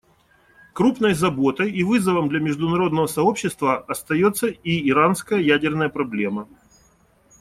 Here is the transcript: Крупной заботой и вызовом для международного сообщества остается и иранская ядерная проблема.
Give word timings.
Крупной 0.73 1.13
заботой 1.13 1.69
и 1.71 1.83
вызовом 1.83 2.27
для 2.27 2.39
международного 2.39 3.05
сообщества 3.05 3.83
остается 3.83 4.47
и 4.47 4.89
иранская 4.89 5.39
ядерная 5.39 5.89
проблема. 5.89 6.47